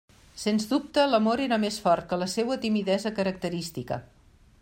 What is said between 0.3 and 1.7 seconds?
Sens dubte, l'amor era